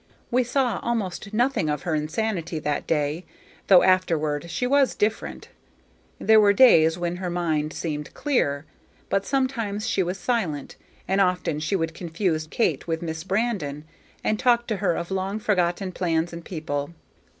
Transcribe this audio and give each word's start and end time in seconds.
We 0.31 0.43
saw 0.43 0.79
almost 0.81 1.31
nothing 1.31 1.69
of 1.69 1.83
her 1.83 1.93
insanity 1.93 2.57
that 2.57 2.87
day, 2.87 3.23
though 3.67 3.83
afterward 3.83 4.49
she 4.49 4.65
was 4.65 4.95
different. 4.95 5.49
There 6.17 6.39
were 6.41 6.53
days 6.53 6.97
when 6.97 7.17
her 7.17 7.29
mind 7.29 7.71
seemed 7.71 8.11
clear; 8.15 8.65
but 9.11 9.27
sometimes 9.27 9.87
she 9.87 10.01
was 10.01 10.17
silent, 10.17 10.75
and 11.07 11.21
often 11.21 11.59
she 11.59 11.75
would 11.75 11.93
confuse 11.93 12.47
Kate 12.47 12.87
with 12.87 13.03
Miss 13.03 13.23
Brandon, 13.23 13.85
and 14.23 14.39
talk 14.39 14.65
to 14.69 14.77
her 14.77 14.95
of 14.95 15.11
long 15.11 15.37
forgotten 15.37 15.91
plans 15.91 16.33
and 16.33 16.43
people. 16.43 16.95